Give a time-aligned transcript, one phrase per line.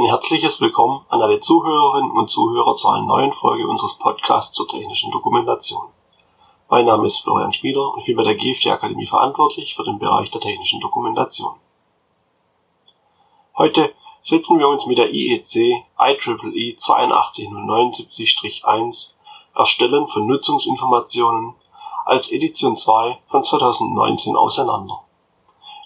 [0.00, 4.68] Ein herzliches Willkommen an alle Zuhörerinnen und Zuhörer zu einer neuen Folge unseres Podcasts zur
[4.68, 5.88] technischen Dokumentation.
[6.68, 9.98] Mein Name ist Florian Schmieder und ich bin bei der GFT Akademie verantwortlich für den
[9.98, 11.56] Bereich der technischen Dokumentation.
[13.56, 15.82] Heute setzen wir uns mit der IEC IEEE
[16.76, 19.14] 82079-1
[19.56, 21.56] Erstellen von Nutzungsinformationen
[22.04, 25.02] als Edition 2 von 2019 auseinander.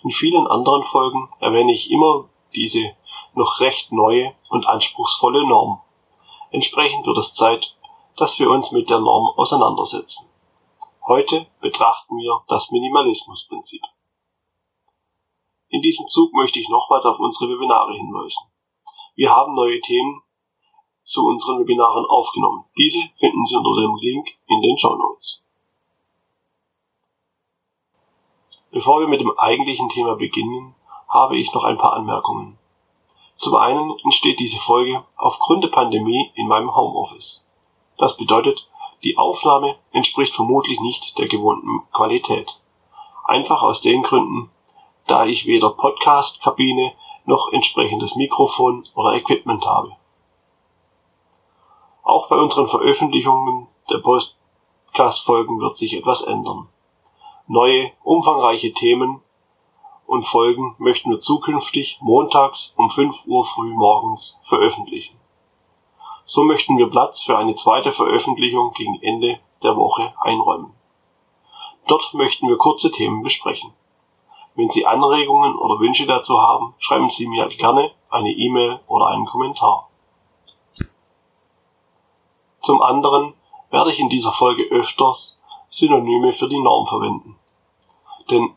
[0.05, 2.95] In vielen anderen Folgen erwähne ich immer diese
[3.35, 5.81] noch recht neue und anspruchsvolle Norm.
[6.51, 7.77] Entsprechend wird es Zeit,
[8.17, 10.33] dass wir uns mit der Norm auseinandersetzen.
[11.07, 13.83] Heute betrachten wir das Minimalismusprinzip.
[15.69, 18.53] In diesem Zug möchte ich nochmals auf unsere Webinare hinweisen.
[19.15, 20.23] Wir haben neue Themen
[21.03, 22.65] zu unseren Webinaren aufgenommen.
[22.77, 25.45] Diese finden Sie unter dem Link in den Show Notes.
[28.71, 30.75] Bevor wir mit dem eigentlichen Thema beginnen,
[31.09, 32.59] habe ich noch ein paar Anmerkungen.
[33.43, 37.45] Zum einen entsteht diese Folge aufgrund der Pandemie in meinem Homeoffice.
[37.99, 38.71] Das bedeutet,
[39.03, 42.61] die Aufnahme entspricht vermutlich nicht der gewohnten Qualität.
[43.25, 44.49] Einfach aus den Gründen,
[45.09, 46.93] da ich weder Podcast-Kabine
[47.25, 49.91] noch entsprechendes Mikrofon oder Equipment habe.
[52.05, 56.69] Auch bei unseren Veröffentlichungen der Podcast-Folgen wird sich etwas ändern.
[57.49, 59.21] Neue, umfangreiche Themen
[60.13, 65.19] und Folgen möchten wir zukünftig montags um 5 Uhr früh morgens veröffentlichen.
[66.27, 70.75] So möchten wir Platz für eine zweite Veröffentlichung gegen Ende der Woche einräumen.
[71.87, 73.73] Dort möchten wir kurze Themen besprechen.
[74.55, 79.25] Wenn Sie Anregungen oder Wünsche dazu haben, schreiben Sie mir gerne eine E-Mail oder einen
[79.25, 79.89] Kommentar.
[82.61, 83.33] Zum anderen
[83.71, 85.41] werde ich in dieser Folge öfters
[85.71, 87.39] Synonyme für die Norm verwenden.
[88.31, 88.55] Denn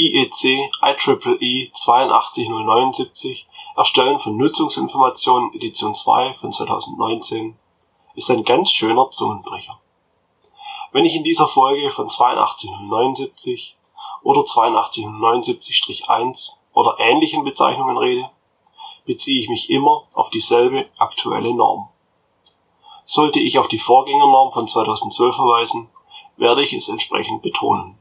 [0.00, 7.58] IEC IEEE 82079 Erstellen von Nutzungsinformationen Edition 2 von 2019
[8.14, 9.80] ist ein ganz schöner Zungenbrecher.
[10.92, 13.76] Wenn ich in dieser Folge von 82079
[14.22, 18.30] oder 82079-1 oder ähnlichen Bezeichnungen rede,
[19.04, 21.88] beziehe ich mich immer auf dieselbe aktuelle Norm.
[23.04, 25.90] Sollte ich auf die Vorgängernorm von 2012 verweisen,
[26.36, 27.97] werde ich es entsprechend betonen.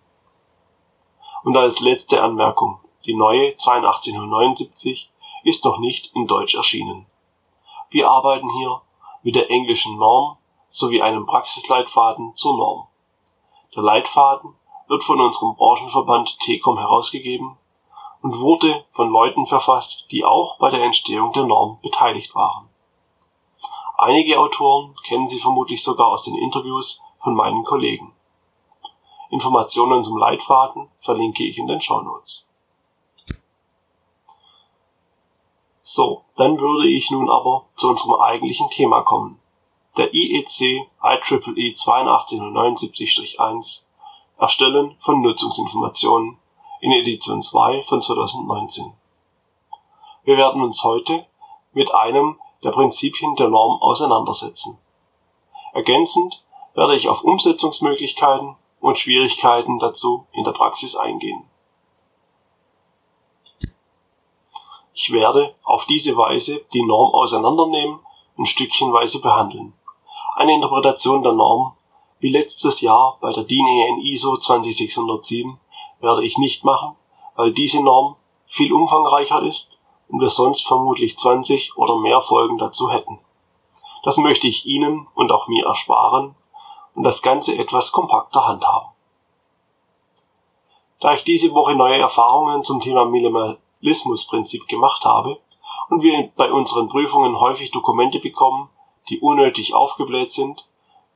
[1.47, 5.09] Und als letzte Anmerkung, die neue 82079
[5.45, 7.05] ist noch nicht in Deutsch erschienen.
[7.89, 8.81] Wir arbeiten hier
[9.23, 10.35] mit der englischen Norm
[10.67, 12.87] sowie einem Praxisleitfaden zur Norm.
[13.73, 14.55] Der Leitfaden
[14.89, 17.57] wird von unserem Branchenverband TECOM herausgegeben
[18.21, 22.67] und wurde von Leuten verfasst, die auch bei der Entstehung der Norm beteiligt waren.
[23.97, 28.16] Einige Autoren kennen Sie vermutlich sogar aus den Interviews von meinen Kollegen.
[29.29, 32.45] Informationen zum Leitfaden verlinke ich in den Show Notes.
[35.81, 39.39] So, dann würde ich nun aber zu unserem eigentlichen Thema kommen.
[39.95, 43.85] Der IEC IEEE 8279-1
[44.37, 46.37] Erstellen von Nutzungsinformationen
[46.81, 48.93] in Edition 2 von 2019.
[50.23, 51.25] Wir werden uns heute
[51.73, 54.79] mit einem der Prinzipien der Norm auseinandersetzen.
[55.73, 61.43] Ergänzend werde ich auf Umsetzungsmöglichkeiten und Schwierigkeiten dazu in der Praxis eingehen.
[64.93, 67.99] Ich werde auf diese Weise die Norm auseinandernehmen
[68.35, 69.73] und stückchenweise behandeln.
[70.35, 71.73] Eine Interpretation der Norm,
[72.19, 75.59] wie letztes Jahr bei der DIN EN ISO 20607,
[75.99, 76.95] werde ich nicht machen,
[77.35, 78.15] weil diese Norm
[78.45, 83.19] viel umfangreicher ist und wir sonst vermutlich 20 oder mehr Folgen dazu hätten.
[84.03, 86.35] Das möchte ich Ihnen und auch mir ersparen
[86.97, 88.89] und das Ganze etwas kompakter handhaben.
[90.99, 95.39] Da ich diese Woche neue Erfahrungen zum Thema Minimalismusprinzip gemacht habe
[95.89, 98.69] und wir bei unseren Prüfungen häufig Dokumente bekommen,
[99.09, 100.67] die unnötig aufgebläht sind,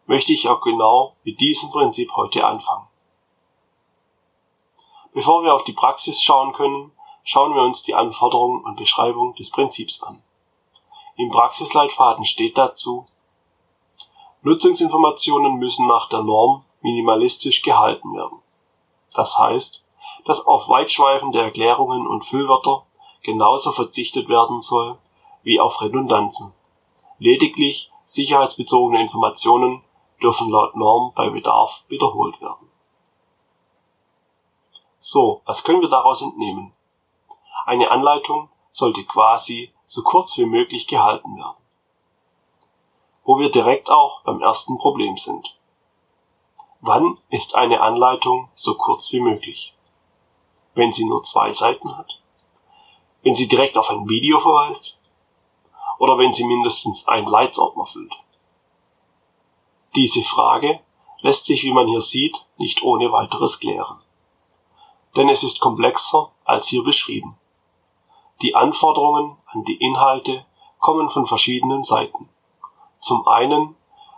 [0.06, 2.88] möchte ich auch genau mit diesem Prinzip heute anfangen.
[5.14, 6.92] Bevor wir auf die Praxis schauen können,
[7.24, 10.22] schauen wir uns die Anforderungen und Beschreibung des Prinzips an.
[11.16, 13.08] Im Praxisleitfaden steht dazu,
[14.44, 18.40] Nutzungsinformationen müssen nach der Norm minimalistisch gehalten werden.
[19.14, 19.84] Das heißt,
[20.26, 22.88] dass auf weitschweifende Erklärungen und Füllwörter
[23.22, 24.98] genauso verzichtet werden soll
[25.44, 26.56] wie auf Redundanzen.
[27.20, 29.84] Lediglich sicherheitsbezogene Informationen
[30.24, 32.68] dürfen laut Norm bei Bedarf wiederholt werden.
[34.98, 36.74] So, was können wir daraus entnehmen?
[37.66, 41.61] Eine Anleitung sollte quasi so kurz wie möglich gehalten werden
[43.24, 45.58] wo wir direkt auch beim ersten Problem sind.
[46.80, 49.74] Wann ist eine Anleitung so kurz wie möglich?
[50.74, 52.20] Wenn sie nur zwei Seiten hat?
[53.22, 55.02] Wenn sie direkt auf ein Video verweist?
[56.02, 58.16] oder wenn sie mindestens einen Leitsordner füllt.
[59.96, 60.80] Diese Frage
[61.20, 64.00] lässt sich, wie man hier sieht, nicht ohne weiteres klären.
[65.16, 67.38] Denn es ist komplexer als hier beschrieben.
[68.42, 70.44] Die Anforderungen an die Inhalte
[70.80, 72.30] kommen von verschiedenen Seiten.
[73.02, 73.76] Zum einen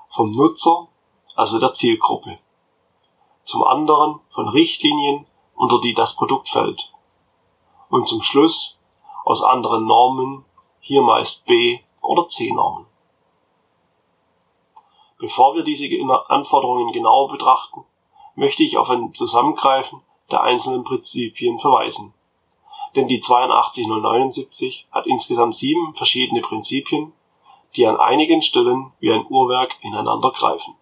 [0.09, 0.87] vom Nutzer,
[1.35, 2.37] also der Zielgruppe.
[3.45, 5.25] Zum anderen von Richtlinien,
[5.55, 6.91] unter die das Produkt fällt.
[7.89, 8.79] Und zum Schluss
[9.23, 10.43] aus anderen Normen,
[10.79, 12.85] hier meist B oder C-Normen.
[15.17, 15.87] Bevor wir diese
[16.27, 17.85] Anforderungen genauer betrachten,
[18.35, 22.13] möchte ich auf ein Zusammengreifen der einzelnen Prinzipien verweisen.
[22.97, 27.13] Denn die 82079 hat insgesamt sieben verschiedene Prinzipien,
[27.75, 30.75] die an einigen Stellen wie ein Uhrwerk ineinander greifen.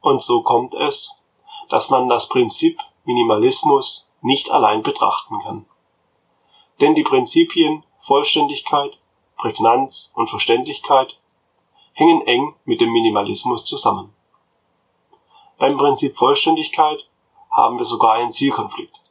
[0.00, 1.20] Und so kommt es,
[1.68, 5.66] dass man das Prinzip Minimalismus nicht allein betrachten kann.
[6.80, 8.98] Denn die Prinzipien Vollständigkeit,
[9.36, 11.18] Prägnanz und Verständlichkeit
[11.92, 14.14] hängen eng mit dem Minimalismus zusammen.
[15.58, 17.06] Beim Prinzip Vollständigkeit
[17.50, 19.02] haben wir sogar einen Zielkonflikt.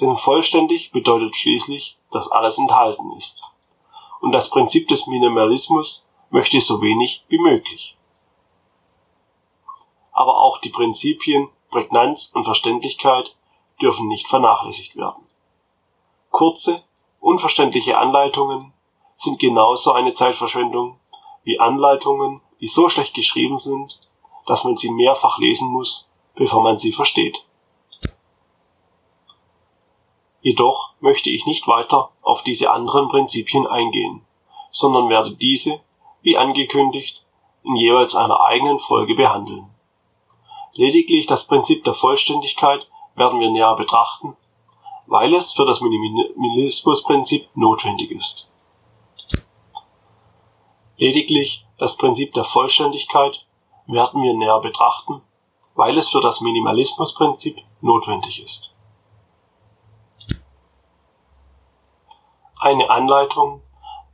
[0.00, 3.44] Denn vollständig bedeutet schließlich, dass alles enthalten ist.
[4.22, 7.96] Und das Prinzip des Minimalismus möchte so wenig wie möglich.
[10.12, 13.34] Aber auch die Prinzipien Prägnanz und Verständlichkeit
[13.80, 15.26] dürfen nicht vernachlässigt werden.
[16.30, 16.84] Kurze,
[17.18, 18.72] unverständliche Anleitungen
[19.16, 21.00] sind genauso eine Zeitverschwendung
[21.42, 23.98] wie Anleitungen, die so schlecht geschrieben sind,
[24.46, 27.44] dass man sie mehrfach lesen muss, bevor man sie versteht.
[30.42, 34.26] Jedoch möchte ich nicht weiter auf diese anderen Prinzipien eingehen,
[34.72, 35.80] sondern werde diese,
[36.22, 37.24] wie angekündigt,
[37.62, 39.70] in jeweils einer eigenen Folge behandeln.
[40.74, 44.36] Lediglich das Prinzip der Vollständigkeit werden wir näher betrachten,
[45.06, 48.50] weil es für das Minimalismusprinzip notwendig ist.
[50.96, 53.46] Lediglich das Prinzip der Vollständigkeit
[53.86, 55.20] werden wir näher betrachten,
[55.74, 58.71] weil es für das Minimalismusprinzip notwendig ist.
[62.62, 63.60] Eine Anleitung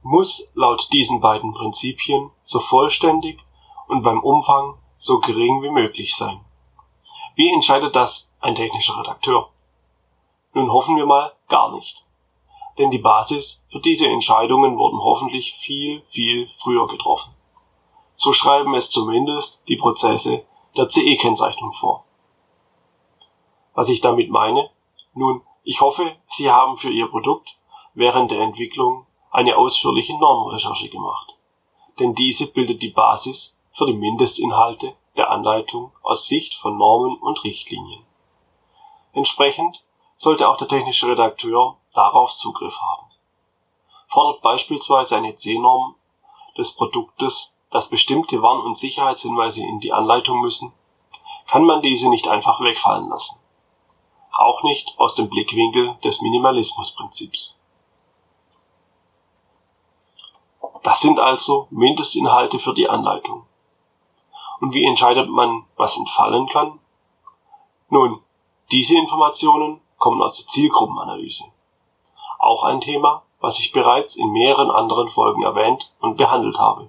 [0.02, 3.38] muss laut diesen beiden Prinzipien so vollständig
[3.88, 6.40] und beim Umfang so gering wie möglich sein.
[7.36, 9.50] Wie entscheidet das ein technischer Redakteur?
[10.54, 12.08] Nun hoffen wir mal gar nicht
[12.78, 17.34] denn die Basis für diese Entscheidungen wurden hoffentlich viel, viel früher getroffen.
[18.14, 20.44] So schreiben es zumindest die Prozesse
[20.76, 22.04] der CE-Kennzeichnung vor.
[23.74, 24.70] Was ich damit meine?
[25.14, 27.58] Nun, ich hoffe, Sie haben für Ihr Produkt
[27.98, 31.36] während der Entwicklung eine ausführliche Normrecherche gemacht,
[31.98, 37.42] denn diese bildet die Basis für die Mindestinhalte der Anleitung aus Sicht von Normen und
[37.42, 38.04] Richtlinien.
[39.12, 39.82] Entsprechend
[40.14, 43.08] sollte auch der technische Redakteur darauf Zugriff haben.
[44.06, 45.96] Fordert beispielsweise eine C-Norm
[46.56, 50.72] des Produktes, dass bestimmte Warn- und Sicherheitshinweise in die Anleitung müssen,
[51.48, 53.42] kann man diese nicht einfach wegfallen lassen.
[54.32, 57.57] Auch nicht aus dem Blickwinkel des Minimalismusprinzips.
[60.82, 63.44] Das sind also Mindestinhalte für die Anleitung.
[64.60, 66.78] Und wie entscheidet man, was entfallen kann?
[67.90, 68.20] Nun,
[68.70, 71.44] diese Informationen kommen aus der Zielgruppenanalyse
[72.38, 76.88] auch ein Thema, was ich bereits in mehreren anderen Folgen erwähnt und behandelt habe.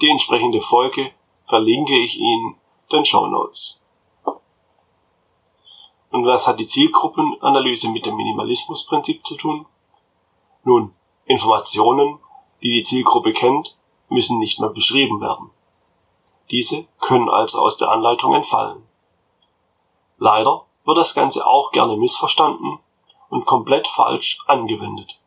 [0.00, 1.12] Die entsprechende Folge
[1.46, 2.56] verlinke ich Ihnen
[2.90, 3.80] den Show Notes.
[6.10, 9.66] Und was hat die Zielgruppenanalyse mit dem Minimalismusprinzip zu tun?
[10.64, 10.94] Nun,
[11.24, 12.18] Informationen,
[12.62, 13.76] die die Zielgruppe kennt,
[14.08, 15.50] müssen nicht mehr beschrieben werden.
[16.50, 18.86] Diese können also aus der Anleitung entfallen.
[20.18, 22.78] Leider wird das Ganze auch gerne missverstanden
[23.30, 25.18] und komplett falsch angewendet.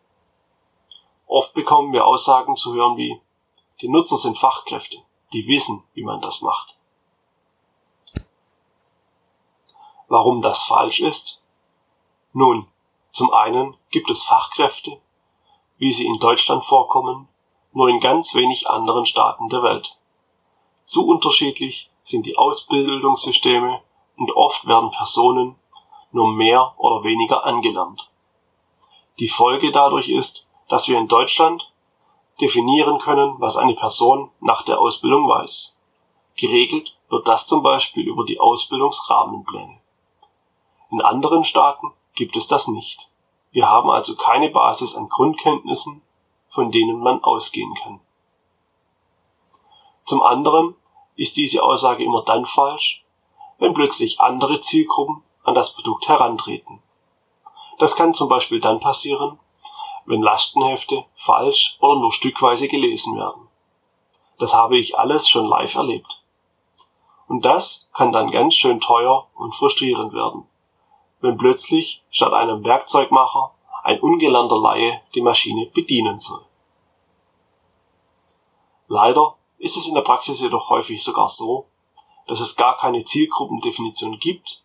[1.27, 3.19] Oft bekommen wir Aussagen zu hören wie
[3.81, 4.97] die Nutzer sind Fachkräfte,
[5.33, 6.77] die wissen, wie man das macht.
[10.07, 11.41] Warum das falsch ist?
[12.31, 12.67] Nun,
[13.11, 15.01] zum einen gibt es Fachkräfte,
[15.77, 17.27] wie sie in Deutschland vorkommen,
[17.73, 19.97] nur in ganz wenig anderen Staaten der Welt.
[20.85, 23.81] Zu unterschiedlich sind die Ausbildungssysteme
[24.17, 25.55] und oft werden Personen
[26.11, 28.09] nur mehr oder weniger angelernt.
[29.19, 31.71] Die Folge dadurch ist, dass wir in Deutschland
[32.41, 35.75] definieren können, was eine Person nach der Ausbildung weiß.
[36.35, 39.79] Geregelt wird das zum Beispiel über die Ausbildungsrahmenpläne.
[40.91, 43.09] In anderen Staaten gibt es das nicht.
[43.55, 46.01] Wir haben also keine Basis an Grundkenntnissen,
[46.49, 48.01] von denen man ausgehen kann.
[50.03, 50.75] Zum anderen
[51.15, 53.05] ist diese Aussage immer dann falsch,
[53.57, 56.83] wenn plötzlich andere Zielgruppen an das Produkt herantreten.
[57.79, 59.39] Das kann zum Beispiel dann passieren,
[60.03, 63.47] wenn Lastenhefte falsch oder nur stückweise gelesen werden.
[64.37, 66.21] Das habe ich alles schon live erlebt.
[67.29, 70.45] Und das kann dann ganz schön teuer und frustrierend werden,
[71.25, 73.51] wenn plötzlich statt einem Werkzeugmacher
[73.83, 76.45] ein ungelernter Laie die Maschine bedienen soll.
[78.87, 81.65] Leider ist es in der Praxis jedoch häufig sogar so,
[82.27, 84.61] dass es gar keine Zielgruppendefinition gibt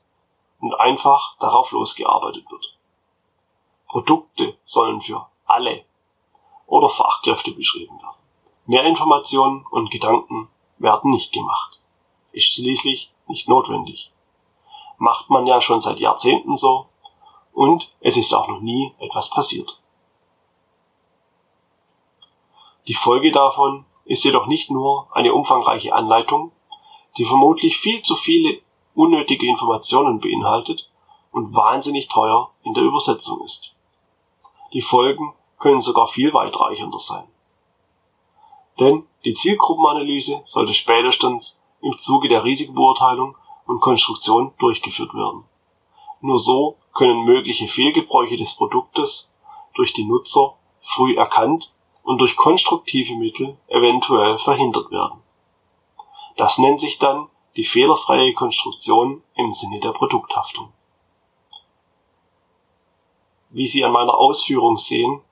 [0.61, 2.76] und einfach darauf losgearbeitet wird.
[3.88, 5.85] Produkte sollen für alle
[6.67, 8.21] oder Fachkräfte beschrieben werden.
[8.67, 10.49] Mehr Informationen und Gedanken
[10.79, 11.79] werden nicht gemacht.
[12.33, 14.11] Ist schließlich nicht notwendig.
[15.00, 16.87] Macht man ja schon seit Jahrzehnten so
[17.54, 19.80] und es ist auch noch nie etwas passiert.
[22.87, 26.52] Die Folge davon ist jedoch nicht nur eine umfangreiche Anleitung,
[27.16, 28.61] die vermutlich viel zu viele
[28.95, 30.90] unnötige Informationen beinhaltet
[31.33, 33.75] und wahnsinnig teuer in der Übersetzung ist.
[34.75, 37.26] Die Folgen können sogar viel weitreichender sein.
[38.78, 43.37] Denn die Zielgruppenanalyse sollte spätestens im Zuge der Risikobeurteilung
[43.71, 45.45] und Konstruktion durchgeführt werden.
[46.21, 49.31] Nur so können mögliche Fehlgebräuche des Produktes
[49.75, 51.73] durch die Nutzer früh erkannt
[52.03, 55.23] und durch konstruktive Mittel eventuell verhindert werden.
[56.37, 60.73] Das nennt sich dann die fehlerfreie Konstruktion im Sinne der Produkthaftung.
[63.50, 65.23] Wie Sie an meiner Ausführung sehen,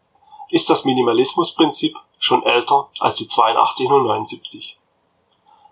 [0.50, 4.78] ist das Minimalismusprinzip schon älter als die 8279.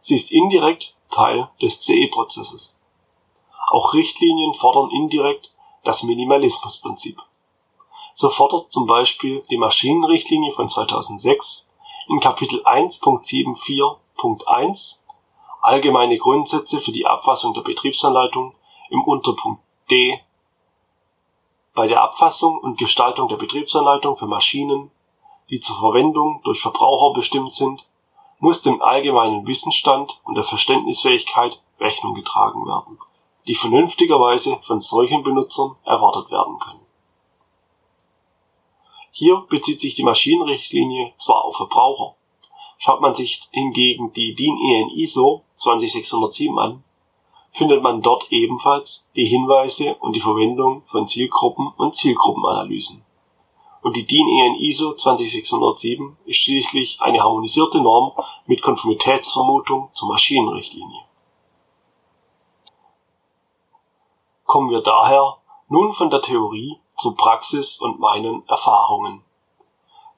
[0.00, 2.78] Sie ist indirekt Teil des CE-Prozesses.
[3.70, 7.22] Auch Richtlinien fordern indirekt das Minimalismusprinzip.
[8.12, 11.70] So fordert zum Beispiel die Maschinenrichtlinie von 2006
[12.08, 15.04] in Kapitel 1.74.1
[15.62, 18.54] allgemeine Grundsätze für die Abfassung der Betriebsanleitung
[18.90, 20.20] im Unterpunkt D
[21.74, 24.90] bei der Abfassung und Gestaltung der Betriebsanleitung für Maschinen,
[25.48, 27.88] die zur Verwendung durch Verbraucher bestimmt sind,
[28.38, 32.98] muss dem allgemeinen Wissensstand und der Verständnisfähigkeit Rechnung getragen werden,
[33.46, 36.80] die vernünftigerweise von solchen Benutzern erwartet werden können.
[39.10, 42.16] Hier bezieht sich die Maschinenrichtlinie zwar auf Verbraucher,
[42.78, 46.84] schaut man sich hingegen die DIN EN ISO 20607 an,
[47.50, 53.02] findet man dort ebenfalls die Hinweise und die Verwendung von Zielgruppen und Zielgruppenanalysen.
[53.86, 58.10] Und die DIN EN ISO 20607 ist schließlich eine harmonisierte Norm
[58.44, 61.04] mit Konformitätsvermutung zur Maschinenrichtlinie.
[64.44, 65.36] Kommen wir daher
[65.68, 69.22] nun von der Theorie zur Praxis und meinen Erfahrungen.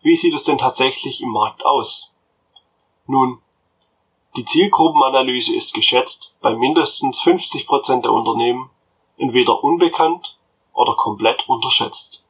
[0.00, 2.10] Wie sieht es denn tatsächlich im Markt aus?
[3.06, 3.42] Nun,
[4.38, 8.70] die Zielgruppenanalyse ist geschätzt bei mindestens 50 Prozent der Unternehmen
[9.18, 10.38] entweder unbekannt
[10.72, 12.24] oder komplett unterschätzt.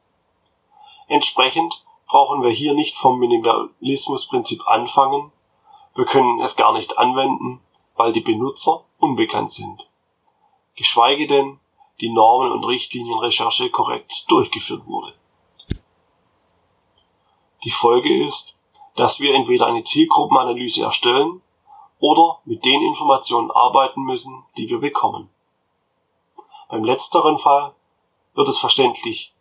[1.09, 5.31] Entsprechend brauchen wir hier nicht vom Minimalismusprinzip anfangen,
[5.95, 7.61] wir können es gar nicht anwenden,
[7.95, 9.89] weil die Benutzer unbekannt sind.
[10.75, 11.59] Geschweige denn
[11.99, 15.13] die Normen- und Richtlinienrecherche korrekt durchgeführt wurde.
[17.63, 18.55] Die Folge ist,
[18.95, 21.41] dass wir entweder eine Zielgruppenanalyse erstellen
[21.99, 25.29] oder mit den Informationen arbeiten müssen, die wir bekommen.
[26.69, 27.73] Beim letzteren Fall
[28.35, 29.33] wird es verständlich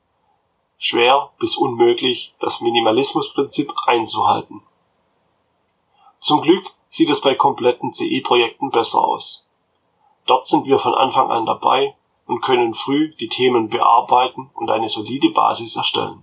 [0.79, 4.63] schwer bis unmöglich, das Minimalismusprinzip einzuhalten.
[6.19, 9.47] Zum Glück sieht es bei kompletten CE-Projekten besser aus.
[10.27, 11.95] Dort sind wir von Anfang an dabei
[12.27, 16.23] und können früh die Themen bearbeiten und eine solide Basis erstellen.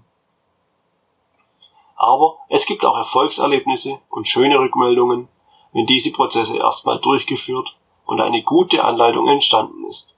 [1.95, 5.27] Aber es gibt auch Erfolgserlebnisse und schöne Rückmeldungen,
[5.71, 10.15] wenn diese Prozesse erstmal durchgeführt und eine gute Anleitung entstanden ist.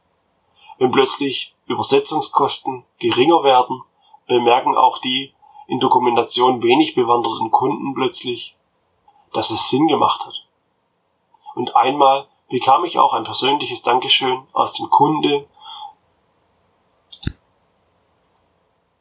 [0.78, 3.82] Wenn plötzlich Übersetzungskosten geringer werden,
[4.28, 5.34] bemerken auch die
[5.68, 8.56] in Dokumentation wenig bewanderten Kunden plötzlich,
[9.34, 10.46] dass es Sinn gemacht hat.
[11.56, 15.48] Und einmal bekam ich auch ein persönliches Dankeschön aus dem Kunde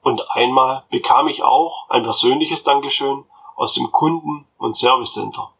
[0.03, 3.25] und einmal bekam ich auch ein persönliches Dankeschön
[3.57, 5.53] aus dem Kunden- und Service Center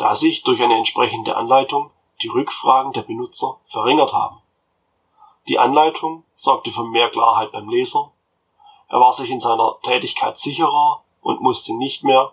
[0.00, 1.90] da sich durch eine entsprechende Anleitung
[2.22, 4.38] die Rückfragen der Benutzer verringert haben.
[5.46, 8.10] Die Anleitung sorgte für mehr Klarheit beim Leser,
[8.90, 12.32] er war sich in seiner Tätigkeit sicherer und musste nicht mehr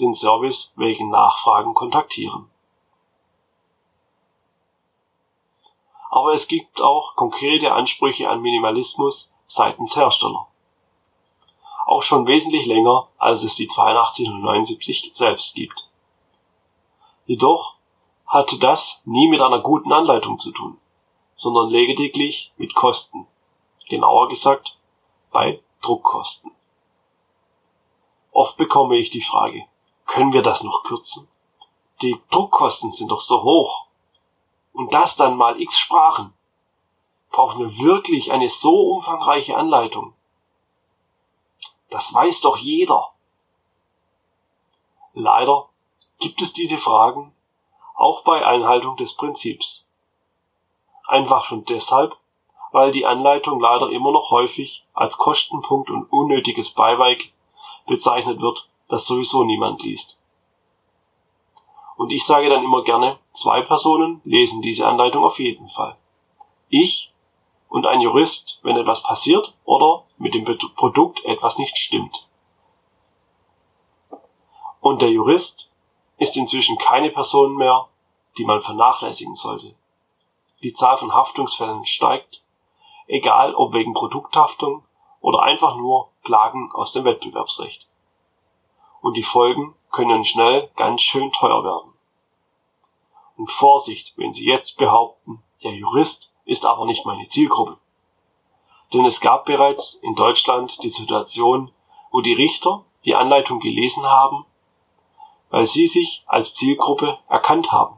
[0.00, 2.50] den Service wegen Nachfragen kontaktieren.
[6.10, 10.46] Aber es gibt auch konkrete Ansprüche an Minimalismus seitens Hersteller.
[11.84, 15.86] Auch schon wesentlich länger, als es die 8279 selbst gibt.
[17.26, 17.74] Jedoch
[18.26, 20.78] hatte das nie mit einer guten Anleitung zu tun,
[21.36, 23.26] sondern lediglich mit Kosten,
[23.90, 24.78] genauer gesagt
[25.30, 26.50] bei Druckkosten.
[28.32, 29.64] Oft bekomme ich die Frage,
[30.06, 31.28] können wir das noch kürzen?
[32.02, 33.86] Die Druckkosten sind doch so hoch.
[34.72, 36.32] Und das dann mal x Sprachen.
[37.30, 40.14] Brauchen wir wirklich eine so umfangreiche Anleitung?
[41.90, 43.10] Das weiß doch jeder.
[45.14, 45.68] Leider
[46.18, 47.34] gibt es diese Fragen
[47.94, 49.90] auch bei Einhaltung des Prinzips.
[51.06, 52.16] Einfach schon deshalb,
[52.78, 57.24] weil die Anleitung leider immer noch häufig als Kostenpunkt und unnötiges Beiwerk
[57.88, 60.20] bezeichnet wird, das sowieso niemand liest.
[61.96, 65.96] Und ich sage dann immer gerne, zwei Personen lesen diese Anleitung auf jeden Fall.
[66.68, 67.12] Ich
[67.68, 70.44] und ein Jurist, wenn etwas passiert oder mit dem
[70.76, 72.28] Produkt etwas nicht stimmt.
[74.78, 75.68] Und der Jurist
[76.16, 77.88] ist inzwischen keine Person mehr,
[78.36, 79.74] die man vernachlässigen sollte.
[80.62, 82.40] Die Zahl von Haftungsfällen steigt,
[83.08, 84.84] egal ob wegen Produkthaftung
[85.20, 87.88] oder einfach nur Klagen aus dem Wettbewerbsrecht.
[89.00, 91.92] Und die Folgen können schnell ganz schön teuer werden.
[93.36, 97.78] Und Vorsicht, wenn Sie jetzt behaupten, der Jurist ist aber nicht meine Zielgruppe.
[98.92, 101.72] Denn es gab bereits in Deutschland die Situation,
[102.10, 104.44] wo die Richter die Anleitung gelesen haben,
[105.50, 107.96] weil sie sich als Zielgruppe erkannt haben.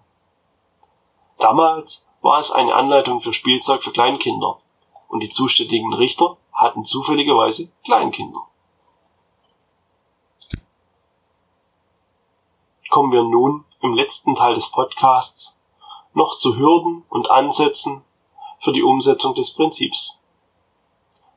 [1.38, 4.60] Damals war es eine Anleitung für Spielzeug für Kleinkinder
[5.10, 8.40] und die zuständigen Richter hatten zufälligerweise Kleinkinder.
[12.88, 15.58] Kommen wir nun im letzten Teil des Podcasts
[16.14, 18.04] noch zu Hürden und Ansätzen
[18.58, 20.20] für die Umsetzung des Prinzips.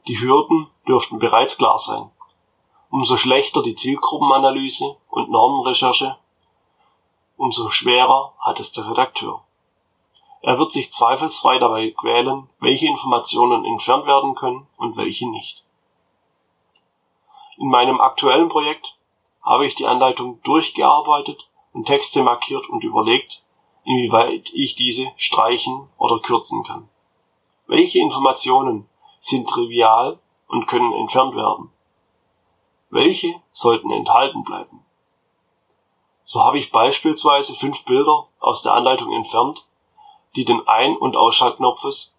[0.08, 2.10] Die Hürden dürften bereits klar sein.
[2.90, 6.18] Umso schlechter die Zielgruppenanalyse und Normenrecherche,
[7.38, 9.44] umso schwerer hat es der Redakteur.
[10.44, 15.64] Er wird sich zweifelsfrei dabei quälen, welche Informationen entfernt werden können und welche nicht.
[17.56, 18.94] In meinem aktuellen Projekt
[19.42, 23.42] habe ich die Anleitung durchgearbeitet und Texte markiert und überlegt,
[23.86, 26.90] inwieweit ich diese streichen oder kürzen kann.
[27.66, 28.90] Welche Informationen
[29.22, 31.72] sind trivial und können entfernt werden?
[32.90, 34.84] Welche sollten enthalten bleiben?
[36.24, 39.68] So habe ich beispielsweise fünf Bilder aus der Anleitung entfernt,
[40.36, 42.14] die den Ein- und Ausschaltknopfes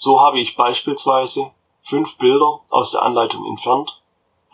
[0.00, 1.50] So habe ich beispielsweise
[1.82, 4.00] fünf Bilder aus der Anleitung entfernt,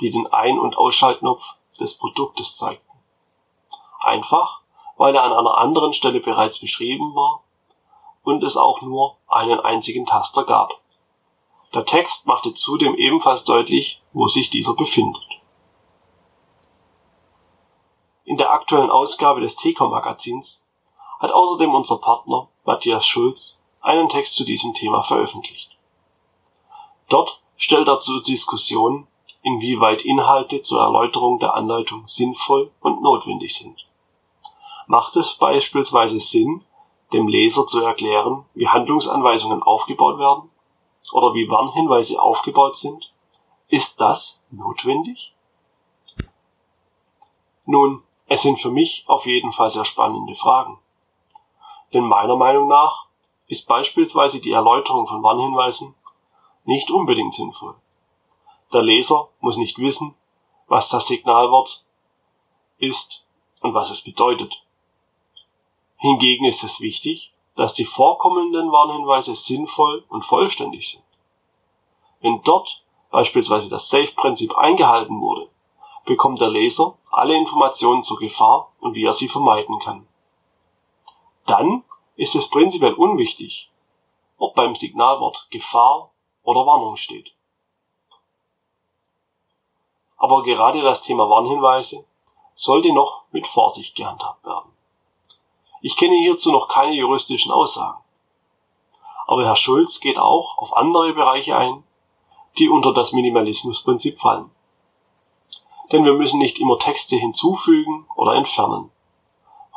[0.01, 2.99] die den Ein- und Ausschaltknopf des Produktes zeigten.
[4.01, 4.63] Einfach,
[4.97, 7.43] weil er an einer anderen Stelle bereits beschrieben war
[8.23, 10.81] und es auch nur einen einzigen Taster gab.
[11.75, 15.34] Der Text machte zudem ebenfalls deutlich, wo sich dieser befindet.
[18.27, 20.67] In der aktuellen Ausgabe des TECOM Magazins
[21.21, 25.77] hat außerdem unser Partner Matthias Schulz einen Text zu diesem Thema veröffentlicht.
[27.11, 29.07] Dort stellt er zur Diskussion,
[29.43, 33.87] inwieweit Inhalte zur Erläuterung der Anleitung sinnvoll und notwendig sind.
[34.87, 36.65] Macht es beispielsweise Sinn,
[37.13, 40.51] dem Leser zu erklären, wie Handlungsanweisungen aufgebaut werden
[41.13, 43.13] oder wie Warnhinweise aufgebaut sind?
[43.69, 45.35] Ist das notwendig?
[47.67, 48.03] Nun,
[48.35, 50.81] es sind für mich auf jeden Fall sehr spannende Fragen.
[51.93, 53.07] Denn meiner Meinung nach
[53.47, 55.95] ist beispielsweise die Erläuterung von Warnhinweisen
[56.65, 57.77] nicht unbedingt sinnvoll.
[58.73, 60.17] Der Leser muss nicht wissen,
[60.67, 61.85] was das Signalwort
[62.79, 63.25] ist
[63.61, 64.65] und was es bedeutet.
[65.99, 71.05] Hingegen ist es wichtig, dass die vorkommenden Warnhinweise sinnvoll und vollständig sind.
[72.21, 75.54] Wenn dort beispielsweise das Safe-Prinzip eingehalten wurde,
[76.05, 80.07] bekommt der Leser alle Informationen zur Gefahr und wie er sie vermeiden kann.
[81.47, 81.85] Dann
[82.17, 83.71] ist es prinzipiell unwichtig,
[84.39, 86.11] ob beim Signalwort Gefahr
[86.43, 87.35] oder Warnung steht.
[90.17, 92.07] Aber gerade das Thema Warnhinweise
[92.55, 94.71] sollte noch mit Vorsicht gehandhabt werden.
[95.83, 98.03] Ich kenne hierzu noch keine juristischen Aussagen.
[99.27, 101.85] Aber Herr Schulz geht auch auf andere Bereiche ein,
[102.59, 104.51] die unter das Minimalismusprinzip fallen.
[105.95, 108.91] Denn wir müssen nicht immer Texte hinzufügen oder entfernen.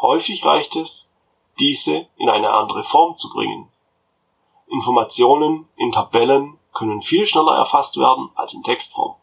[0.01, 1.11] Häufig reicht es,
[1.59, 3.69] diese in eine andere Form zu bringen.
[4.65, 9.13] Informationen in Tabellen können viel schneller erfasst werden als in Textform.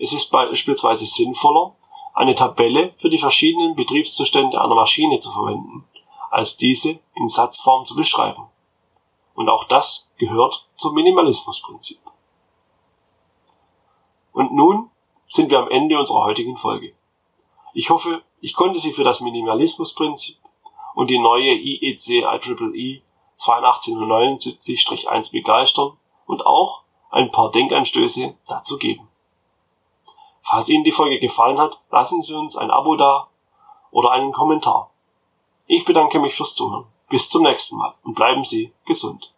[0.00, 1.76] Es ist beispielsweise sinnvoller,
[2.14, 5.84] eine Tabelle für die verschiedenen Betriebszustände einer Maschine zu verwenden,
[6.30, 8.42] als diese in Satzform zu beschreiben.
[9.36, 12.00] Und auch das gehört zum Minimalismusprinzip.
[14.32, 14.89] Und nun
[15.30, 16.92] sind wir am Ende unserer heutigen Folge.
[17.72, 20.36] Ich hoffe, ich konnte Sie für das Minimalismusprinzip
[20.94, 23.02] und die neue IEC IEEE
[23.38, 29.08] 8279-1 begeistern und auch ein paar Denkanstöße dazu geben.
[30.42, 33.28] Falls Ihnen die Folge gefallen hat, lassen Sie uns ein Abo da
[33.90, 34.90] oder einen Kommentar.
[35.66, 36.86] Ich bedanke mich fürs Zuhören.
[37.08, 39.32] Bis zum nächsten Mal und bleiben Sie gesund.